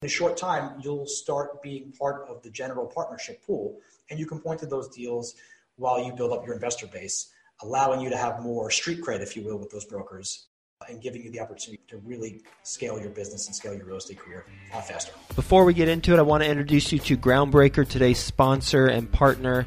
[0.00, 4.26] In a short time, you'll start being part of the general partnership pool, and you
[4.26, 5.34] can point to those deals
[5.74, 7.32] while you build up your investor base,
[7.64, 10.46] allowing you to have more street cred, if you will, with those brokers
[10.80, 13.96] uh, and giving you the opportunity to really scale your business and scale your real
[13.96, 15.10] estate career faster.
[15.34, 19.10] Before we get into it, I want to introduce you to Groundbreaker, today's sponsor and
[19.10, 19.66] partner.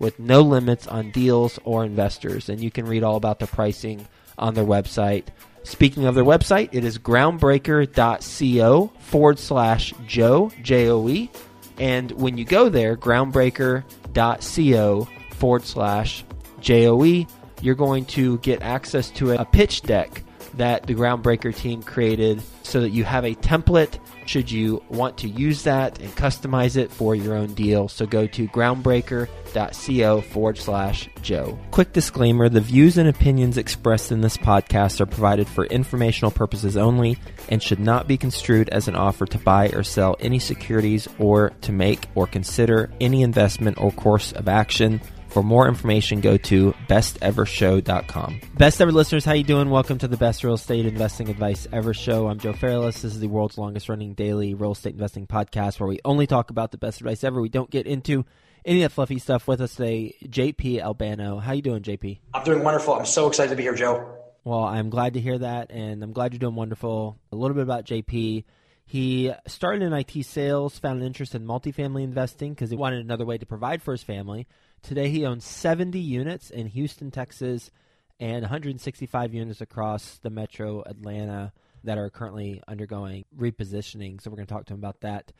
[0.00, 2.48] with no limits on deals or investors.
[2.48, 5.26] And you can read all about the pricing on their website.
[5.62, 11.30] Speaking of their website, it is groundbreaker.co forward slash Joe, J O E.
[11.78, 16.24] And when you go there, groundbreaker.co forward slash
[16.60, 17.26] J O E,
[17.60, 20.22] you're going to get access to a pitch deck
[20.54, 25.28] that the Groundbreaker team created so that you have a template should you want to
[25.28, 27.88] use that and customize it for your own deal.
[27.88, 31.58] So go to groundbreaker.co forward slash Joe.
[31.70, 36.76] Quick disclaimer the views and opinions expressed in this podcast are provided for informational purposes
[36.76, 37.18] only
[37.48, 41.50] and should not be construed as an offer to buy or sell any securities or
[41.62, 45.00] to make or consider any investment or course of action.
[45.28, 48.40] For more information, go to bestevershow.com.
[48.56, 49.70] Best ever listeners, how you doing?
[49.70, 52.26] Welcome to the Best Real Estate Investing Advice Ever Show.
[52.26, 53.02] I'm Joe Fairless.
[53.02, 56.50] This is the world's longest running daily real estate investing podcast where we only talk
[56.50, 57.40] about the best advice ever.
[57.40, 58.24] We don't get into
[58.64, 60.14] any of that fluffy stuff with us today.
[60.24, 61.38] JP Albano.
[61.38, 62.18] How you doing, JP?
[62.34, 62.94] I'm doing wonderful.
[62.94, 64.16] I'm so excited to be here, Joe.
[64.44, 67.18] Well, I'm glad to hear that, and I'm glad you're doing wonderful.
[67.30, 68.44] A little bit about JP.
[68.86, 73.24] He started in IT sales, found an interest in multifamily investing because he wanted another
[73.24, 74.46] way to provide for his family.
[74.82, 77.70] Today, he owns 70 units in Houston, Texas,
[78.18, 81.52] and 165 units across the metro Atlanta
[81.84, 84.20] that are currently undergoing repositioning.
[84.20, 85.32] So, we're going to talk to him about that.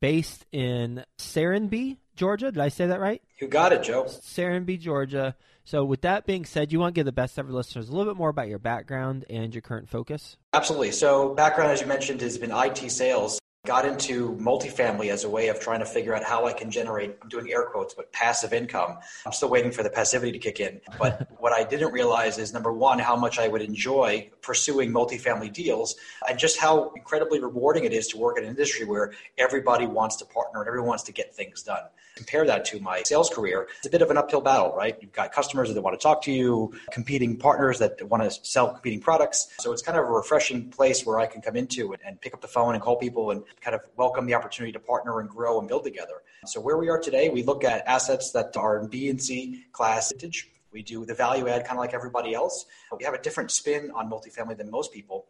[0.00, 2.50] Based in Serenbe, Georgia.
[2.50, 3.22] Did I say that right?
[3.40, 4.04] You got it, Joe.
[4.04, 5.36] Serenbe, Georgia.
[5.64, 8.12] So, with that being said, you want to give the best ever listeners a little
[8.12, 10.36] bit more about your background and your current focus?
[10.52, 10.92] Absolutely.
[10.92, 15.48] So, background, as you mentioned, has been IT sales got into multifamily as a way
[15.48, 18.52] of trying to figure out how I can generate, I'm doing air quotes, but passive
[18.52, 18.98] income.
[19.26, 20.80] I'm still waiting for the passivity to kick in.
[20.98, 25.52] But what I didn't realize is number one, how much I would enjoy pursuing multifamily
[25.52, 25.96] deals
[26.28, 30.16] and just how incredibly rewarding it is to work in an industry where everybody wants
[30.16, 31.82] to partner and everyone wants to get things done.
[32.14, 33.68] Compare that to my sales career.
[33.78, 34.96] It's a bit of an uphill battle, right?
[35.02, 38.72] You've got customers that want to talk to you, competing partners that want to sell
[38.72, 39.52] competing products.
[39.58, 42.40] So it's kind of a refreshing place where I can come into and pick up
[42.40, 45.58] the phone and call people and kind of welcome the opportunity to partner and grow
[45.58, 46.22] and build together.
[46.46, 49.64] So where we are today, we look at assets that are in B and C
[49.72, 50.48] class vintage.
[50.72, 52.66] We do the value add kind of like everybody else.
[52.96, 55.26] We have a different spin on multifamily than most people.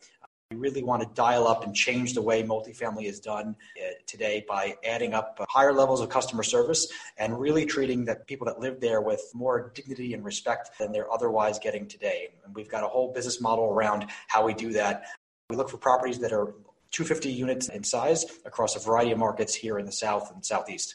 [0.50, 4.44] We really want to dial up and change the way multifamily is done uh, today
[4.48, 6.86] by adding up higher levels of customer service
[7.18, 11.12] and really treating the people that live there with more dignity and respect than they're
[11.12, 12.28] otherwise getting today.
[12.44, 15.06] And we've got a whole business model around how we do that.
[15.50, 16.54] We look for properties that are
[16.96, 20.94] 250 units in size across a variety of markets here in the south and southeast.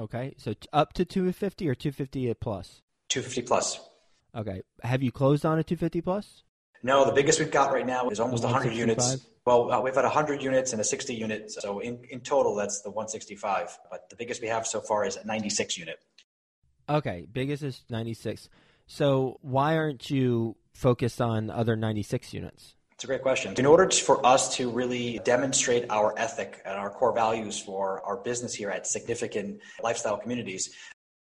[0.00, 2.80] Okay, so up to 250 or 250 plus?
[3.10, 3.78] 250 plus.
[4.34, 6.44] Okay, have you closed on a 250 plus?
[6.82, 10.04] No, the biggest we've got right now is almost 100 units Well, uh, we've had
[10.04, 11.50] 100 units and a 60 unit.
[11.50, 13.78] So in, in total, that's the 165.
[13.90, 15.98] But the biggest we have so far is a 96 unit.
[16.88, 18.48] Okay, biggest is 96.
[18.86, 22.76] So why aren't you focused on other 96 units?
[22.98, 23.54] It's a great question.
[23.56, 28.16] In order for us to really demonstrate our ethic and our core values for our
[28.16, 30.74] business here at significant lifestyle communities,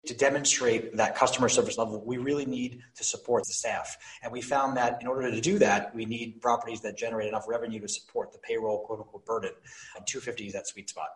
[0.05, 3.95] to demonstrate that customer service level, we really need to support the staff.
[4.21, 7.45] And we found that in order to do that, we need properties that generate enough
[7.47, 9.51] revenue to support the payroll quote unquote burden.
[9.95, 11.07] And 250 is that sweet spot.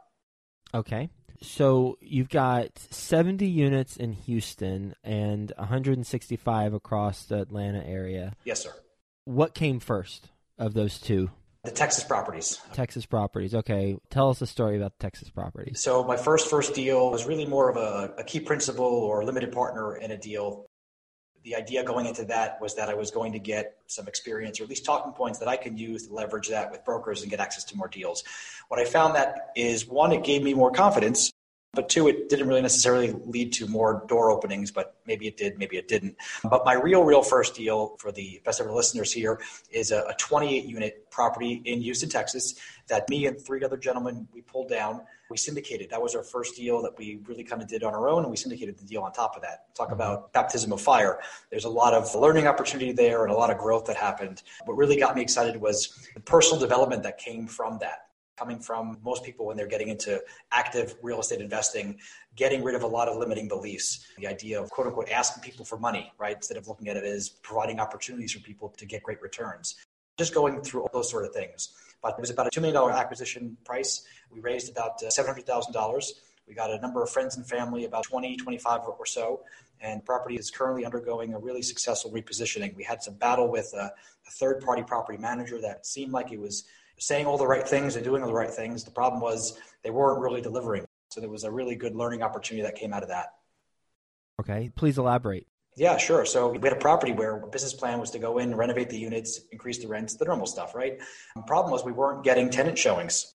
[0.74, 1.10] Okay.
[1.42, 8.38] So you've got 70 units in Houston and 165 across the Atlanta area.
[8.46, 8.72] Yes, sir.
[9.26, 11.30] What came first of those two?
[11.64, 12.60] The Texas properties.
[12.74, 13.56] Texas properties.
[13.56, 13.98] Okay.
[14.12, 15.82] Tell us a story about the Texas properties.
[15.82, 19.52] So my first first deal was really more of a, a key principal or limited
[19.52, 20.66] partner in a deal.
[21.44, 24.64] The idea going into that was that I was going to get some experience or
[24.64, 27.40] at least talking points that I can use to leverage that with brokers and get
[27.40, 28.24] access to more deals.
[28.68, 31.32] What I found that is one, it gave me more confidence
[31.76, 35.58] but two, it didn't really necessarily lead to more door openings, but maybe it did,
[35.58, 36.16] maybe it didn't.
[36.44, 39.42] But my real, real first deal for the best ever listeners here
[39.72, 42.56] is a, a 28 unit property in Houston, Texas
[42.88, 45.02] that me and three other gentlemen, we pulled down.
[45.30, 45.90] We syndicated.
[45.90, 48.30] That was our first deal that we really kind of did on our own, and
[48.30, 49.74] we syndicated the deal on top of that.
[49.74, 49.96] Talk mm-hmm.
[49.96, 51.20] about baptism of fire.
[51.50, 54.44] There's a lot of learning opportunity there and a lot of growth that happened.
[54.66, 58.05] What really got me excited was the personal development that came from that
[58.38, 60.22] coming from most people when they're getting into
[60.52, 62.00] active real estate investing,
[62.36, 64.06] getting rid of a lot of limiting beliefs.
[64.18, 66.36] The idea of quote unquote asking people for money, right?
[66.36, 69.76] Instead of looking at it as providing opportunities for people to get great returns.
[70.18, 71.74] Just going through all those sort of things.
[72.02, 74.04] But it was about a $2 million acquisition price.
[74.32, 76.12] We raised about uh, $700,000.
[76.48, 79.42] We got a number of friends and family, about 20, 25 or so.
[79.82, 82.76] And property is currently undergoing a really successful repositioning.
[82.76, 83.92] We had some battle with a,
[84.28, 86.66] a third party property manager that seemed like it was
[86.98, 88.84] saying all the right things and doing all the right things.
[88.84, 90.86] The problem was they weren't really delivering.
[91.10, 93.28] So there was a really good learning opportunity that came out of that.
[94.40, 95.48] Okay, please elaborate.
[95.78, 96.26] Yeah, sure.
[96.26, 98.98] So we had a property where the business plan was to go in, renovate the
[98.98, 101.00] units, increase the rents, the normal stuff, right?
[101.36, 103.34] The problem was we weren't getting tenant showings.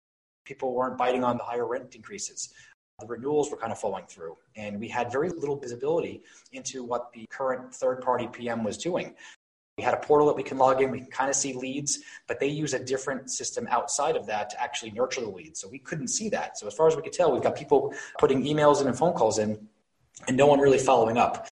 [0.45, 2.53] People weren't biting on the higher rent increases.
[2.99, 7.11] The renewals were kind of falling through, and we had very little visibility into what
[7.13, 9.13] the current third party PM was doing.
[9.77, 10.89] We had a portal that we can log in.
[10.89, 14.49] We can kind of see leads, but they use a different system outside of that
[14.49, 15.59] to actually nurture the leads.
[15.59, 16.57] So we couldn't see that.
[16.57, 19.13] So as far as we could tell, we've got people putting emails in and phone
[19.13, 19.67] calls in,
[20.27, 21.47] and no one really following up.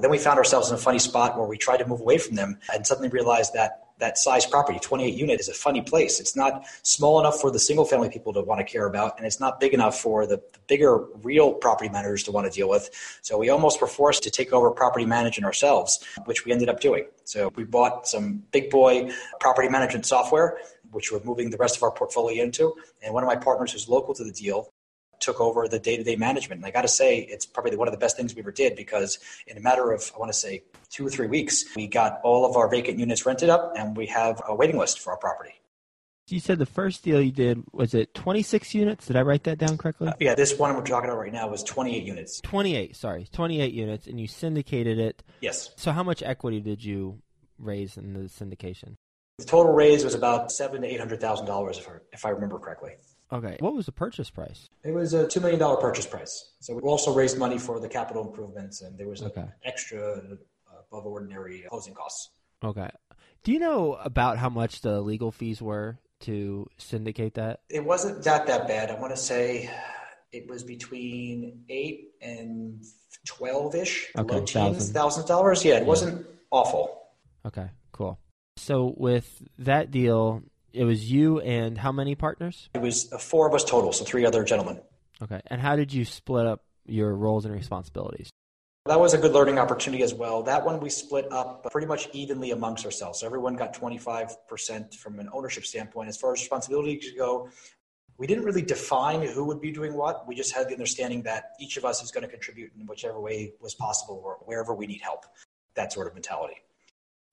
[0.00, 2.36] Then we found ourselves in a funny spot where we tried to move away from
[2.36, 6.20] them and suddenly realized that that size property, 28 unit, is a funny place.
[6.20, 9.26] It's not small enough for the single family people to want to care about, and
[9.26, 12.68] it's not big enough for the, the bigger real property managers to want to deal
[12.68, 12.90] with.
[13.22, 16.80] So we almost were forced to take over property management ourselves, which we ended up
[16.80, 17.06] doing.
[17.24, 20.58] So we bought some big boy property management software,
[20.90, 22.74] which we're moving the rest of our portfolio into.
[23.02, 24.72] And one of my partners who's local to the deal
[25.20, 26.58] took over the day-to-day management.
[26.60, 28.74] And I got to say, it's probably one of the best things we ever did
[28.76, 32.20] because in a matter of, I want to say, two or three weeks, we got
[32.24, 35.18] all of our vacant units rented up and we have a waiting list for our
[35.18, 35.54] property.
[36.28, 39.06] You said the first deal you did was it 26 units?
[39.06, 40.08] Did I write that down correctly?
[40.08, 42.40] Uh, yeah, this one we're talking about right now was 28 units.
[42.42, 45.24] 28, sorry, 28 units, and you syndicated it.
[45.40, 45.70] Yes.
[45.76, 47.20] So how much equity did you
[47.58, 48.94] raise in the syndication?
[49.38, 52.28] The total raise was about seven to eight hundred thousand dollars, if I, if I
[52.28, 52.92] remember correctly.
[53.32, 53.56] Okay.
[53.60, 54.68] What was the purchase price?
[54.82, 56.52] It was a $2 million purchase price.
[56.60, 59.46] So we also raised money for the capital improvements, and there was okay.
[59.64, 60.36] extra uh,
[60.88, 62.30] above ordinary closing costs.
[62.64, 62.90] Okay.
[63.42, 67.60] Do you know about how much the legal fees were to syndicate that?
[67.68, 68.90] It wasn't that that bad.
[68.90, 69.70] I want to say
[70.32, 72.84] it was between eight and
[73.26, 75.64] twelve ish, okay, low teens, thousand dollars.
[75.64, 75.86] Yeah, it yeah.
[75.86, 77.00] wasn't awful.
[77.46, 78.18] Okay, cool.
[78.58, 82.68] So with that deal, it was you and how many partners?
[82.74, 84.80] It was uh, four of us total, so three other gentlemen.
[85.22, 85.40] Okay.
[85.46, 88.30] And how did you split up your roles and responsibilities?
[88.86, 90.42] That was a good learning opportunity as well.
[90.42, 93.20] That one we split up pretty much evenly amongst ourselves.
[93.20, 96.08] So everyone got 25% from an ownership standpoint.
[96.08, 97.50] As far as responsibilities go,
[98.16, 100.26] we didn't really define who would be doing what.
[100.26, 103.20] We just had the understanding that each of us is going to contribute in whichever
[103.20, 105.24] way was possible or wherever we need help.
[105.74, 106.56] That sort of mentality.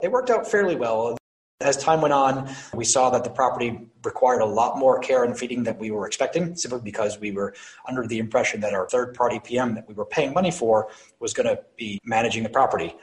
[0.01, 1.17] It worked out fairly well.
[1.59, 5.37] As time went on, we saw that the property required a lot more care and
[5.37, 7.55] feeding than we were expecting, simply because we were
[7.87, 11.33] under the impression that our third party PM that we were paying money for was
[11.33, 12.95] going to be managing the property.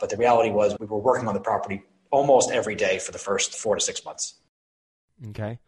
[0.00, 3.18] But the reality was we were working on the property almost every day for the
[3.18, 4.40] first four to six months.
[5.28, 5.60] Okay.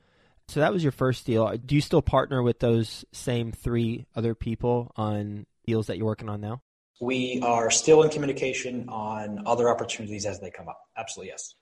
[0.49, 1.56] So that was your first deal.
[1.56, 6.28] Do you still partner with those same three other people on deals that you're working
[6.28, 6.61] on now?
[7.00, 10.80] We are still in communication on other opportunities as they come up.
[10.97, 11.54] Absolutely, yes.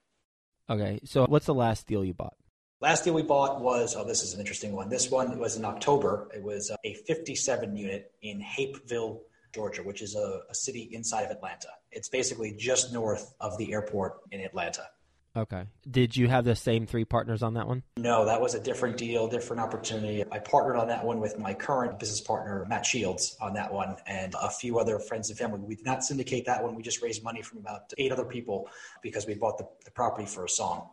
[0.69, 1.01] Okay.
[1.05, 2.35] So what's the last deal you bought?
[2.81, 4.89] Last deal we bought was, oh, this is an interesting one.
[4.89, 6.29] This one was in October.
[6.35, 9.21] It was uh, a 57 unit in Hapeville,
[9.55, 11.69] Georgia, which is a, a city inside of Atlanta.
[11.93, 14.87] It's basically just north of the airport in Atlanta.
[15.37, 15.65] Okay.
[15.91, 17.83] Did you have the same three partners on that one?
[17.97, 20.25] No, that was a different deal, different opportunity.
[20.31, 23.97] I partnered on that one with my current business partner, Matt Shields, on that one,
[24.07, 25.59] and a few other friends and family.
[25.61, 26.77] We did not syndicate that one.
[26.77, 28.69] We just raised money from about eight other people
[29.03, 30.91] because we bought the, the property for a song.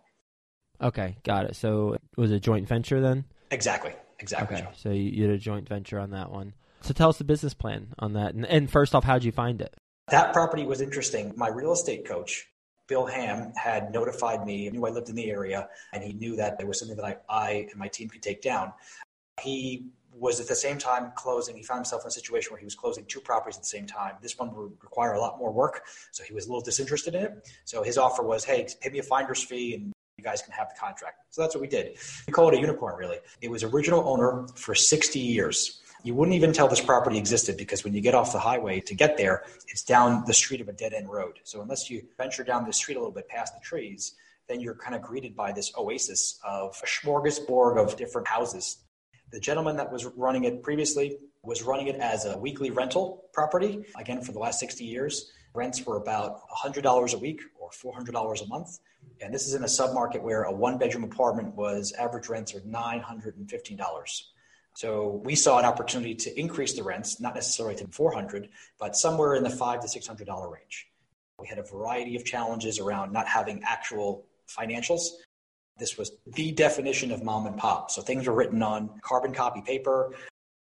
[0.82, 1.56] Okay, got it.
[1.56, 3.26] So it was a joint venture then?
[3.52, 3.94] Exactly.
[4.20, 4.58] Exactly.
[4.58, 4.68] Okay.
[4.76, 6.54] So you, did a joint venture on that one.
[6.82, 8.34] So tell us the business plan on that.
[8.34, 9.76] And, and first off, how did you find it?
[10.08, 11.34] That property was interesting.
[11.36, 12.48] My real estate coach,
[12.88, 16.58] Bill Ham, had notified me, knew I lived in the area, and he knew that
[16.58, 18.74] there was something that I, I and my team could take down.
[19.42, 21.56] He was at the same time closing.
[21.56, 23.86] He found himself in a situation where he was closing two properties at the same
[23.86, 24.16] time.
[24.22, 27.24] This one would require a lot more work, so he was a little disinterested in
[27.24, 27.50] it.
[27.66, 30.70] So his offer was, "Hey, pay me a finder's fee, and you guys can have
[30.70, 31.98] the contract." So that's what we did.
[32.28, 33.20] We call it a unicorn, really.
[33.42, 35.82] It was original owner for 60 years.
[36.04, 38.96] You wouldn't even tell this property existed because when you get off the highway to
[38.96, 41.40] get there, it's down the street of a dead end road.
[41.44, 44.16] So unless you venture down the street a little bit past the trees,
[44.50, 48.78] then you're kind of greeted by this oasis of a smorgasbord of different houses.
[49.32, 53.84] The gentleman that was running it previously was running it as a weekly rental property.
[53.96, 58.48] Again, for the last 60 years, rents were about $100 a week or $400 a
[58.48, 58.80] month.
[59.22, 62.62] And this is in a submarket where a one bedroom apartment was average rents are
[62.62, 64.22] $915.
[64.82, 69.36] So we saw an opportunity to increase the rents, not necessarily to 400, but somewhere
[69.36, 70.88] in the five to six hundred dollar range.
[71.40, 75.04] We had a variety of challenges around not having actual financials.
[75.78, 77.92] This was the definition of mom and pop.
[77.92, 80.16] So things were written on carbon copy paper.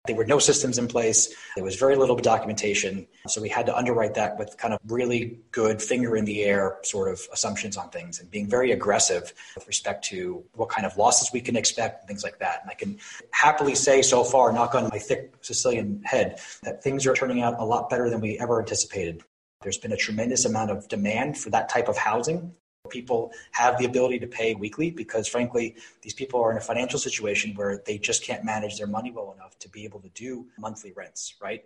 [0.05, 1.33] There were no systems in place.
[1.55, 3.07] There was very little documentation.
[3.29, 6.77] So we had to underwrite that with kind of really good finger in the air
[6.83, 10.97] sort of assumptions on things and being very aggressive with respect to what kind of
[10.97, 12.59] losses we can expect and things like that.
[12.63, 12.99] And I can
[13.31, 17.57] happily say so far, knock on my thick Sicilian head, that things are turning out
[17.57, 19.23] a lot better than we ever anticipated.
[19.61, 22.53] There's been a tremendous amount of demand for that type of housing
[22.89, 26.99] people have the ability to pay weekly because frankly these people are in a financial
[26.99, 30.45] situation where they just can't manage their money well enough to be able to do
[30.57, 31.63] monthly rents right?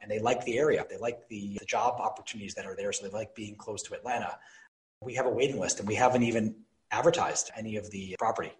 [0.00, 0.84] And they like the area.
[0.90, 3.94] They like the, the job opportunities that are there so they like being close to
[3.94, 4.38] atlanta.
[5.02, 6.56] We have a waiting list and we haven't even
[6.90, 8.52] advertised any of the property.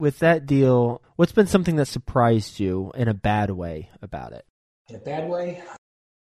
[0.00, 4.44] With that deal what's been something that surprised you in a bad way about it?
[4.88, 5.62] In a bad way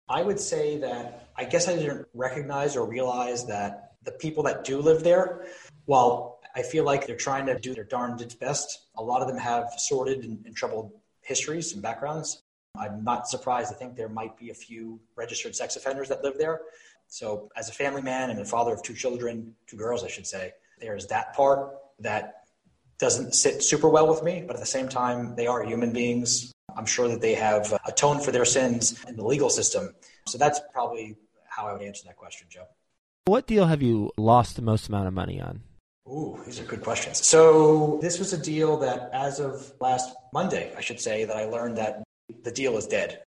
[0.08, 4.64] i would say that i guess i didn't recognize or realize that the people that
[4.64, 5.44] do live there,
[5.84, 9.36] while I feel like they're trying to do their darndest best, a lot of them
[9.36, 12.42] have sordid and, and troubled histories and backgrounds.
[12.78, 13.72] I'm not surprised.
[13.72, 16.60] I think there might be a few registered sex offenders that live there.
[17.08, 20.26] So, as a family man and a father of two children, two girls, I should
[20.26, 22.44] say, there's that part that
[22.98, 24.42] doesn't sit super well with me.
[24.46, 26.52] But at the same time, they are human beings.
[26.76, 29.94] I'm sure that they have atoned for their sins in the legal system.
[30.26, 31.16] So, that's probably
[31.48, 32.66] how I would answer that question, Joe.
[33.28, 35.60] What deal have you lost the most amount of money on?
[36.08, 37.26] Ooh, these are good questions.
[37.26, 41.46] So this was a deal that, as of last Monday, I should say, that I
[41.46, 42.04] learned that
[42.44, 43.24] the deal is dead.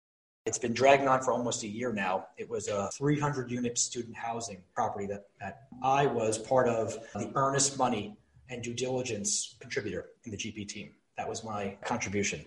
[0.46, 2.28] It's been dragging on for almost a year now.
[2.38, 7.32] It was a 300 unit student housing property that, that I was part of the
[7.34, 8.16] earnest money
[8.52, 10.92] and due diligence contributor in the GP team.
[11.18, 12.46] That was my contribution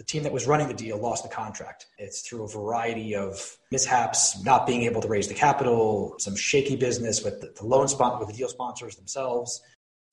[0.00, 1.84] the team that was running the deal lost the contract.
[1.98, 6.74] It's through a variety of mishaps, not being able to raise the capital, some shaky
[6.74, 9.60] business with the, the loan spot with the deal sponsors themselves.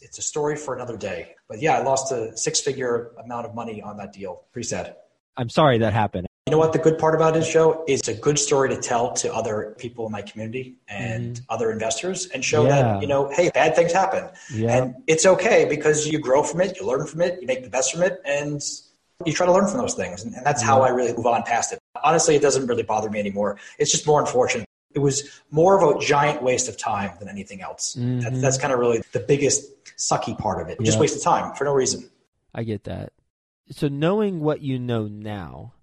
[0.02, 1.36] It's a story for another day.
[1.48, 4.44] But yeah, I lost a six figure amount of money on that deal.
[4.52, 4.98] Pretty sad.
[5.38, 6.28] I'm sorry that happened.
[6.48, 8.78] You know what the good part about this show is it's a good story to
[8.78, 11.46] tell to other people in my community and mm.
[11.48, 12.70] other investors and show yeah.
[12.70, 14.30] that, you know, hey, bad things happen.
[14.54, 14.78] Yeah.
[14.78, 17.70] And it's okay because you grow from it, you learn from it, you make the
[17.70, 18.62] best from it, and
[19.26, 20.24] you try to learn from those things.
[20.24, 21.80] And, and that's how I really move on past it.
[22.04, 23.58] Honestly, it doesn't really bother me anymore.
[23.80, 24.68] It's just more unfortunate.
[24.94, 27.96] It was more of a giant waste of time than anything else.
[27.98, 28.20] Mm-hmm.
[28.20, 29.64] That, that's kind of really the biggest
[29.98, 30.80] sucky part of it.
[30.84, 32.10] Just waste of time for no reason.
[32.54, 33.14] I get that.
[33.70, 35.74] So, knowing what you know now,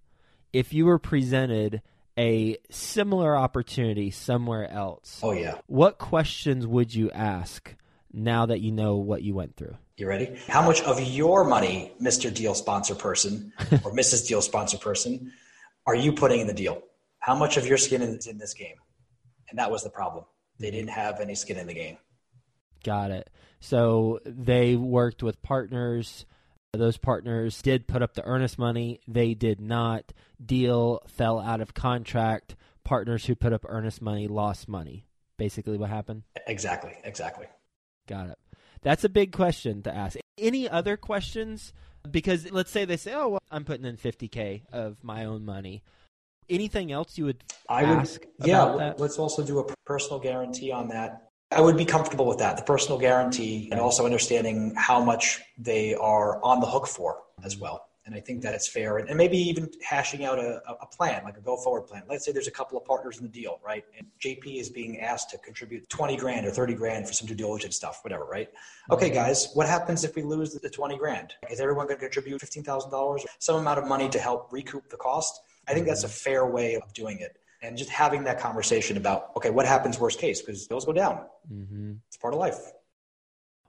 [0.52, 1.82] if you were presented
[2.18, 7.74] a similar opportunity somewhere else, oh yeah, what questions would you ask
[8.14, 9.76] now that you know what you went through?
[9.96, 10.36] You ready?
[10.48, 12.32] How much of your money, Mr.
[12.32, 13.52] Deal Sponsor Person
[13.84, 14.26] or Mrs.
[14.26, 15.32] Deal Sponsor Person,
[15.86, 16.82] are you putting in the deal?
[17.18, 18.76] How much of your skin is in this game?
[19.50, 20.24] And that was the problem.
[20.58, 21.98] They didn't have any skin in the game.
[22.84, 23.30] Got it.
[23.60, 26.26] So they worked with partners.
[26.72, 29.00] Those partners did put up the earnest money.
[29.08, 30.12] They did not.
[30.44, 32.56] Deal fell out of contract.
[32.84, 35.06] Partners who put up earnest money lost money.
[35.38, 36.24] Basically, what happened?
[36.46, 36.92] Exactly.
[37.04, 37.46] Exactly.
[38.06, 38.38] Got it.
[38.82, 40.18] That's a big question to ask.
[40.38, 41.72] Any other questions?
[42.08, 45.82] Because let's say they say, "Oh, well, I'm putting in 50k of my own money."
[46.50, 48.20] Anything else you would I ask?
[48.20, 49.00] Would, yeah, that?
[49.00, 51.30] let's also do a personal guarantee on that.
[51.50, 55.94] I would be comfortable with that, the personal guarantee, and also understanding how much they
[55.94, 57.88] are on the hook for as well.
[58.06, 61.38] And I think that it's fair, and maybe even hashing out a, a plan, like
[61.38, 62.02] a go forward plan.
[62.06, 63.82] Let's say there's a couple of partners in the deal, right?
[63.96, 67.34] And JP is being asked to contribute 20 grand or 30 grand for some due
[67.34, 68.50] diligence stuff, whatever, right?
[68.90, 69.14] Okay, mm-hmm.
[69.14, 71.32] guys, what happens if we lose the 20 grand?
[71.50, 75.40] Is everyone going to contribute $15,000, some amount of money to help recoup the cost?
[75.66, 76.30] I think that's a mm-hmm.
[76.30, 77.38] fair way of doing it.
[77.62, 80.42] And just having that conversation about, okay, what happens worst case?
[80.42, 81.24] Because bills go down.
[81.50, 81.92] Mm-hmm.
[82.08, 82.58] It's part of life.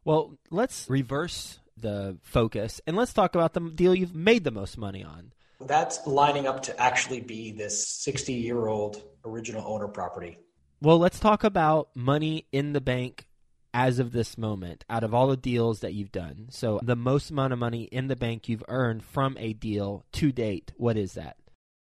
[0.03, 4.77] Well, let's reverse the focus and let's talk about the deal you've made the most
[4.77, 5.33] money on.
[5.59, 10.37] That's lining up to actually be this 60 year old original owner property.
[10.81, 13.27] Well, let's talk about money in the bank
[13.73, 16.47] as of this moment out of all the deals that you've done.
[16.49, 20.31] So, the most amount of money in the bank you've earned from a deal to
[20.31, 21.37] date, what is that?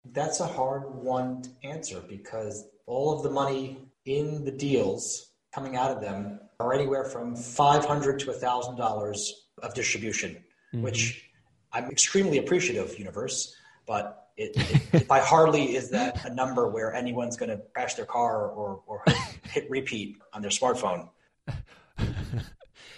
[0.04, 5.76] That's a hard one to answer because all of the money in the deals coming
[5.76, 9.30] out of them are anywhere from 500 to $1,000
[9.62, 10.36] of distribution,
[10.72, 10.82] mm-hmm.
[10.82, 11.30] which
[11.72, 13.54] I'm extremely appreciative, universe,
[13.86, 14.52] but it,
[14.94, 18.80] it, by hardly is that a number where anyone's going to crash their car or,
[18.86, 19.04] or
[19.44, 21.08] hit repeat on their smartphone.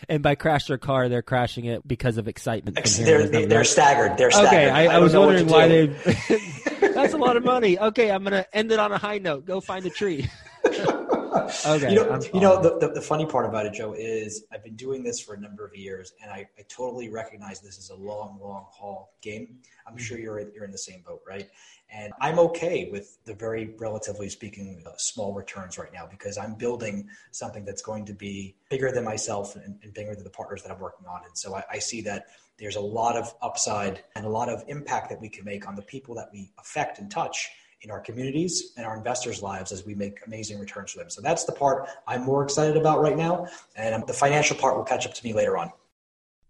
[0.09, 2.77] and by crash their car, they're crashing it because of excitement.
[2.77, 4.17] They're, they're, they're, staggered.
[4.17, 4.53] They're staggered.
[4.53, 5.87] Okay, I, I, I was wondering why they.
[6.81, 7.79] That's a lot of money.
[7.79, 9.45] Okay, I'm going to end it on a high note.
[9.45, 10.29] Go find a tree.
[11.33, 11.91] okay.
[11.91, 14.77] You know, you know the, the, the, funny part about it, Joe, is I've been
[14.77, 17.95] doing this for a number of years, and I, I totally recognize this is a
[17.95, 19.59] long, long haul game.
[19.87, 20.25] I'm sure mm-hmm.
[20.25, 21.49] you're you're in the same boat, right?
[21.91, 26.55] And I'm okay with the very relatively speaking uh, small returns right now because I'm
[26.55, 30.63] building something that's going to be bigger than myself and, and bigger than the partners
[30.63, 31.21] that I'm working on.
[31.27, 32.27] And so I, I see that
[32.59, 35.75] there's a lot of upside and a lot of impact that we can make on
[35.75, 37.51] the people that we affect and touch
[37.83, 41.11] in our communities and our investors' lives as we make amazing returns for them.
[41.11, 43.49] So that's the part I'm more excited about right now.
[43.77, 45.73] And the financial part will catch up to me later on.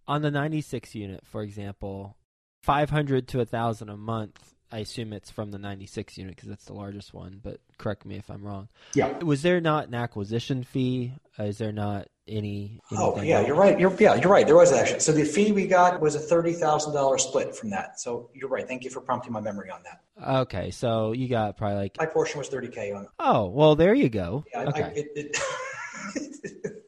[0.06, 2.16] On the 96 unit, for example,
[2.62, 4.54] 500 to 1,000 a month.
[4.70, 8.16] I assume it's from the 96 unit because it's the largest one, but correct me
[8.16, 8.68] if I'm wrong.
[8.94, 9.18] Yeah.
[9.18, 11.12] Was there not an acquisition fee?
[11.38, 12.80] Is there not any?
[12.90, 13.46] Oh yeah, else?
[13.46, 13.78] you're right.
[13.78, 14.46] You're yeah, you're right.
[14.46, 15.00] There was actually.
[15.00, 18.00] So the fee we got was a thirty thousand dollars split from that.
[18.00, 18.66] So you're right.
[18.66, 20.40] Thank you for prompting my memory on that.
[20.42, 23.08] Okay, so you got probably like my portion was thirty k on.
[23.18, 24.44] Oh well, there you go.
[24.52, 24.82] Yeah, okay.
[24.82, 25.38] I, it, it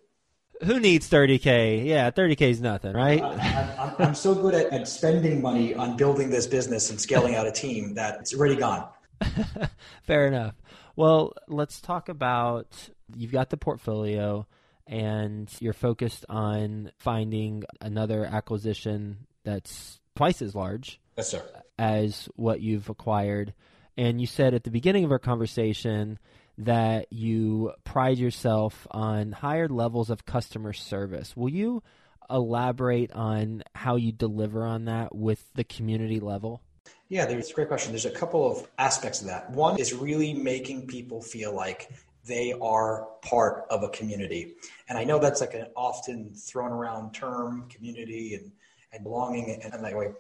[0.63, 1.85] Who needs 30k?
[1.85, 3.21] Yeah, 30k is nothing, right?
[3.21, 7.35] Uh, I'm, I'm, so good at, at, spending money on building this business and scaling
[7.35, 8.89] out a team that it's already gone.
[10.05, 10.55] Fair enough.
[10.97, 14.47] Well, let's talk about you've got the portfolio
[14.87, 21.35] and you're focused on finding another acquisition that's twice as large yes,
[21.79, 23.55] as what you've acquired.
[23.97, 26.19] And you said at the beginning of our conversation
[26.59, 31.37] that you pride yourself on higher levels of customer service.
[31.37, 31.83] Will you
[32.31, 36.63] elaborate on how you deliver on that with the community level?
[37.09, 37.93] Yeah, there's a great question.
[37.93, 39.51] There's a couple of aspects of that.
[39.51, 41.91] One is really making people feel like
[42.27, 44.55] they are part of a community.
[44.89, 48.51] And I know that's like an often thrown around term, community and,
[48.93, 50.13] and belonging and, and that way.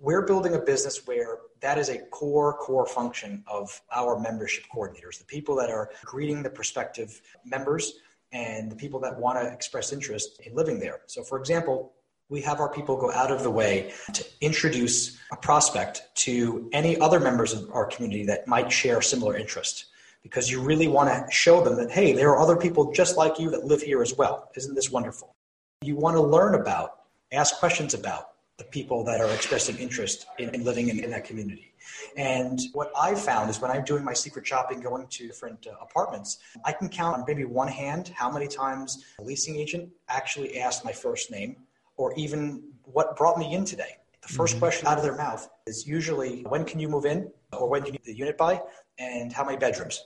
[0.00, 5.18] We're building a business where that is a core, core function of our membership coordinators,
[5.18, 7.94] the people that are greeting the prospective members
[8.32, 11.00] and the people that want to express interest in living there.
[11.06, 11.92] So, for example,
[12.28, 16.98] we have our people go out of the way to introduce a prospect to any
[16.98, 19.86] other members of our community that might share similar interest
[20.22, 23.38] because you really want to show them that, hey, there are other people just like
[23.38, 24.50] you that live here as well.
[24.56, 25.34] Isn't this wonderful?
[25.82, 27.00] You want to learn about,
[27.32, 31.24] ask questions about the people that are expressing interest in, in living in, in, that
[31.24, 31.72] community.
[32.16, 35.74] And what I've found is when I'm doing my secret shopping, going to different uh,
[35.80, 40.60] apartments, I can count on maybe one hand how many times a leasing agent actually
[40.60, 41.56] asked my first name
[41.96, 43.96] or even what brought me in today.
[44.22, 44.58] The 1st mm-hmm.
[44.60, 47.30] question out of their mouth is usually, when can you move in?
[47.52, 48.62] Or when do you need the unit by?
[48.98, 50.04] And how many bedrooms?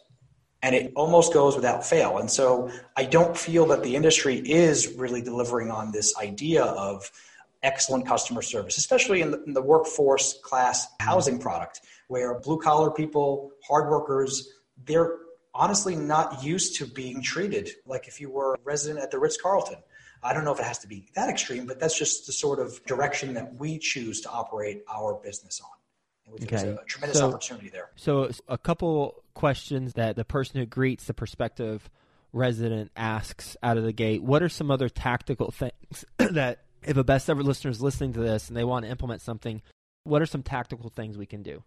[0.62, 2.18] And it almost goes without fail.
[2.18, 7.10] And so I don't feel that the industry is really delivering on this idea of
[7.62, 12.90] excellent customer service, especially in the, in the workforce class housing product, where blue collar
[12.90, 14.48] people, hard workers,
[14.84, 15.18] they're
[15.54, 19.36] honestly not used to being treated like if you were a resident at the Ritz
[19.40, 19.78] Carlton.
[20.22, 22.58] I don't know if it has to be that extreme, but that's just the sort
[22.58, 25.70] of direction that we choose to operate our business on.
[26.42, 26.70] Okay.
[26.70, 27.90] a tremendous so, opportunity there.
[27.96, 31.88] So, a couple questions that the person who greets the prospective
[32.32, 34.22] resident asks out of the gate.
[34.22, 38.20] What are some other tactical things that If a best ever listener is listening to
[38.20, 39.62] this and they want to implement something,
[40.04, 41.64] what are some tactical things we can do?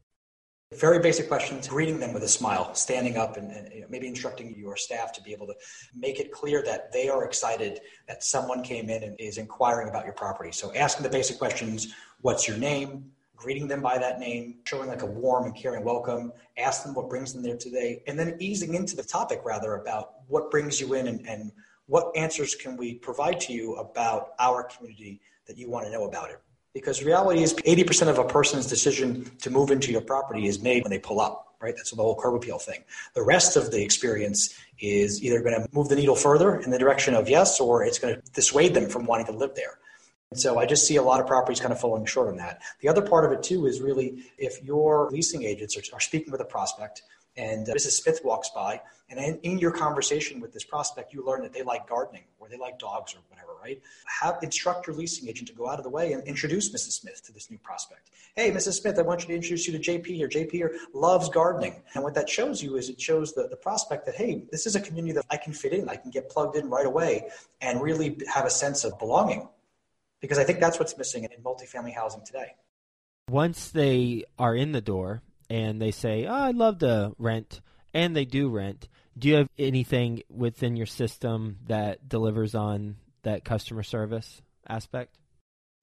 [0.77, 4.07] Very basic questions, greeting them with a smile, standing up and, and you know, maybe
[4.07, 5.55] instructing your staff to be able to
[5.95, 10.05] make it clear that they are excited that someone came in and is inquiring about
[10.05, 10.51] your property.
[10.51, 13.11] So asking the basic questions, what's your name?
[13.39, 17.09] Greeting them by that name, showing like a warm and caring welcome, ask them what
[17.09, 20.93] brings them there today, and then easing into the topic rather about what brings you
[20.93, 21.53] in and, and
[21.85, 26.03] what answers can we provide to you about our community that you want to know
[26.03, 26.41] about it.
[26.73, 30.83] Because reality is 80% of a person's decision to move into your property is made
[30.83, 31.73] when they pull up, right?
[31.75, 32.83] That's the whole curb appeal thing.
[33.15, 36.77] The rest of the experience is either going to move the needle further in the
[36.77, 39.79] direction of yes, or it's going to dissuade them from wanting to live there.
[40.31, 42.61] And so I just see a lot of properties kind of falling short on that.
[42.81, 46.31] The other part of it too is really if your leasing agents are, are speaking
[46.31, 47.01] with a prospect
[47.35, 47.91] and uh, Mrs.
[48.01, 51.63] Smith walks by, and in, in, your conversation with this prospect, you learn that they
[51.63, 53.81] like gardening or they like dogs or whatever, right?
[54.21, 56.99] Have instruct your leasing agent to go out of the way and introduce Mrs.
[56.99, 58.09] Smith to this new prospect.
[58.35, 58.81] Hey, Mrs.
[58.81, 60.27] Smith, I want you to introduce you to JP here.
[60.27, 64.05] JP here loves gardening, and what that shows you is it shows the, the prospect
[64.05, 66.57] that hey, this is a community that I can fit in, I can get plugged
[66.57, 67.29] in right away,
[67.61, 69.47] and really have a sense of belonging.
[70.21, 72.55] Because I think that's what's missing in multifamily housing today.
[73.29, 77.61] Once they are in the door, and they say, oh, I'd love to rent,
[77.93, 83.43] and they do rent, do you have anything within your system that delivers on that
[83.43, 85.17] customer service aspect?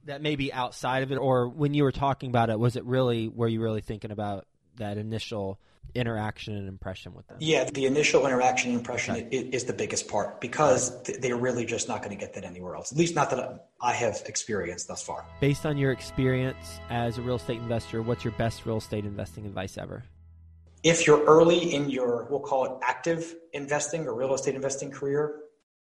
[0.05, 2.85] That may be outside of it, or when you were talking about it, was it
[2.85, 4.47] really, were you really thinking about
[4.77, 5.59] that initial
[5.97, 7.39] interaction and impression with them?
[7.41, 9.37] Yeah, the initial interaction and impression okay.
[9.37, 12.93] is, the biggest part because they're really just not going to get that anywhere else.
[12.93, 15.25] At least not that I have experienced thus far.
[15.41, 19.45] Based on your experience as a real estate investor, what's your best real estate investing
[19.45, 20.05] advice ever?
[20.85, 25.41] If you're early in your, we'll call it active investing or real estate investing career,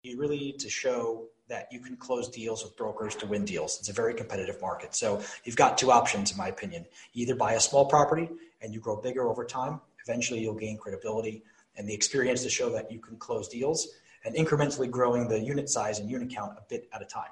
[0.03, 3.77] you really need to show that you can close deals with brokers to win deals.
[3.79, 4.95] It's a very competitive market.
[4.95, 6.85] So you've got two options, in my opinion.
[7.13, 8.29] You either buy a small property
[8.61, 9.81] and you grow bigger over time.
[10.07, 11.43] Eventually, you'll gain credibility
[11.75, 13.87] and the experience to show that you can close deals
[14.25, 17.29] and incrementally growing the unit size and unit count a bit at a time.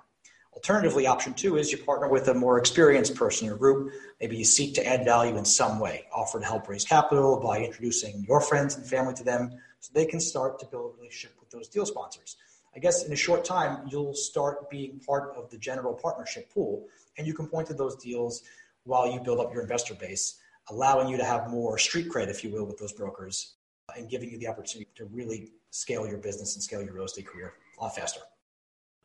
[0.53, 3.93] Alternatively, option two is you partner with a more experienced person your group.
[4.19, 7.63] Maybe you seek to add value in some way, offer to help raise capital by
[7.63, 11.38] introducing your friends and family to them so they can start to build a relationship
[11.39, 12.36] with those deal sponsors.
[12.75, 16.88] I guess in a short time, you'll start being part of the general partnership pool,
[17.17, 18.43] and you can point to those deals
[18.84, 20.40] while you build up your investor base
[20.71, 23.55] allowing you to have more street cred, if you will, with those brokers
[23.89, 27.05] uh, and giving you the opportunity to really scale your business and scale your real
[27.05, 28.21] estate career a lot faster.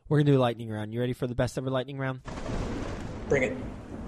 [0.09, 0.94] We're going to do a lightning round.
[0.94, 2.20] You ready for the best ever lightning round?
[3.29, 3.57] Bring it.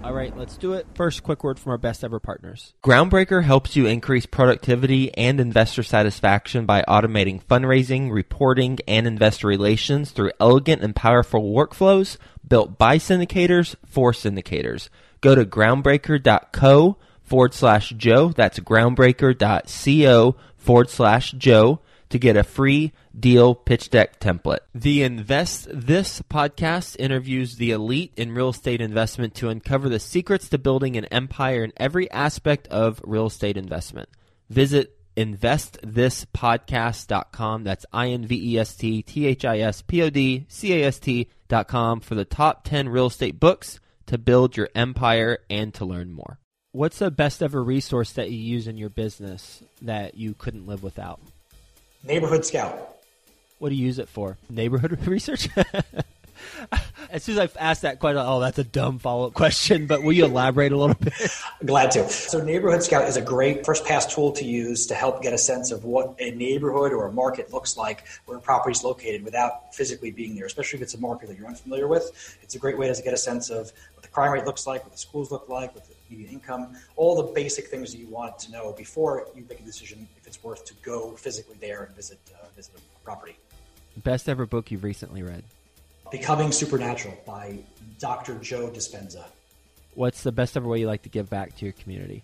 [0.01, 0.87] All right, let's do it.
[0.95, 2.73] First, quick word from our best ever partners.
[2.81, 10.11] Groundbreaker helps you increase productivity and investor satisfaction by automating fundraising, reporting, and investor relations
[10.11, 12.15] through elegant and powerful workflows
[12.47, 14.87] built by syndicators for syndicators.
[15.19, 16.97] Go to groundbreaker.co
[17.29, 18.29] forward slash Joe.
[18.29, 24.59] That's groundbreaker.co forward slash Joe to get a free deal pitch deck template.
[24.73, 30.49] The Invest This podcast interviews the elite in real estate investment to uncover the secrets
[30.49, 34.09] to building an empire in every aspect of real estate investment.
[34.49, 37.63] Visit investthispodcast.com.
[37.63, 40.73] That's I N V E S T T H I S P O D C
[40.73, 45.73] A S T.com for the top 10 real estate books to build your empire and
[45.75, 46.39] to learn more.
[46.71, 50.83] What's the best ever resource that you use in your business that you couldn't live
[50.83, 51.19] without?
[52.03, 52.97] Neighborhood Scout.
[53.57, 54.37] What do you use it for?
[54.51, 55.49] Neighborhood research?
[57.09, 60.03] as soon as I asked that question, oh, that's a dumb follow up question, but
[60.03, 61.11] will you elaborate a little bit?
[61.65, 62.07] Glad to.
[62.07, 65.39] So, Neighborhood Scout is a great first pass tool to use to help get a
[65.39, 69.23] sense of what a neighborhood or a market looks like where a property is located
[69.23, 72.37] without physically being there, especially if it's a market that you're unfamiliar with.
[72.43, 74.83] It's a great way to get a sense of what the crime rate looks like,
[74.83, 78.07] what the schools look like, what the median income, all the basic things that you
[78.07, 81.83] want to know before you make a decision if it's worth to go physically there
[81.83, 83.37] and visit uh, visit a property.
[83.97, 85.43] Best ever book you've recently read?
[86.11, 87.59] Becoming Supernatural by
[87.99, 88.35] Dr.
[88.39, 89.25] Joe Dispenza.
[89.93, 92.23] What's the best ever way you like to give back to your community?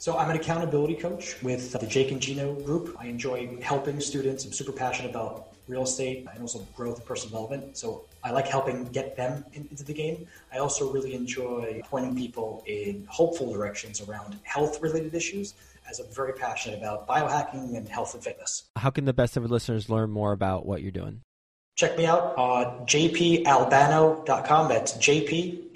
[0.00, 2.96] So I'm an accountability coach with uh, the Jake and Gino group.
[3.00, 4.44] I enjoy helping students.
[4.44, 7.76] I'm super passionate about real estate and also growth and personal development.
[7.76, 10.28] So I like helping get them into the game.
[10.52, 15.54] I also really enjoy pointing people in hopeful directions around health related issues
[15.90, 18.64] as I'm very passionate about biohacking and health and fitness.
[18.76, 21.22] How can the best of our listeners learn more about what you're doing?
[21.78, 24.68] Check me out on jpalbano.com.
[24.68, 25.66] That's J-P-A-L-B-A-N-O.com.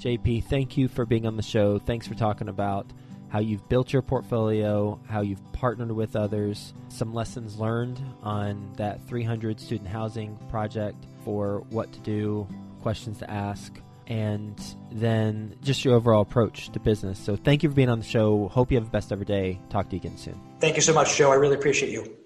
[0.00, 1.80] JP, thank you for being on the show.
[1.80, 2.86] Thanks for talking about
[3.30, 9.04] how you've built your portfolio, how you've partnered with others, some lessons learned on that
[9.08, 12.46] 300 student housing project, for what to do,
[12.80, 13.76] questions to ask,
[14.06, 17.18] and then just your overall approach to business.
[17.18, 18.46] So thank you for being on the show.
[18.46, 19.58] Hope you have the best ever day.
[19.68, 20.40] Talk to you again soon.
[20.60, 21.32] Thank you so much, Joe.
[21.32, 22.21] I really appreciate you.